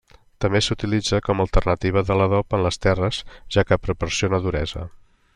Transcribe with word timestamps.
També 0.43 0.59
s'utilitza 0.67 1.19
com 1.25 1.41
a 1.41 1.45
alternativa 1.47 2.03
de 2.07 2.17
l'adob 2.21 2.57
en 2.59 2.63
les 2.67 2.81
terres, 2.85 3.19
ja 3.57 3.65
que 3.73 3.79
proporciona 3.83 4.41
duresa. 4.47 4.87